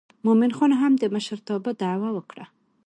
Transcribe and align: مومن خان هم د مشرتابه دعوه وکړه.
مومن 0.25 0.51
خان 0.57 0.71
هم 0.81 0.93
د 0.97 1.03
مشرتابه 1.15 1.71
دعوه 1.81 2.09
وکړه. 2.13 2.45